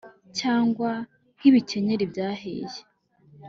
[0.39, 0.91] cyangwa
[1.37, 2.79] nk’ibikenyeri byahiye,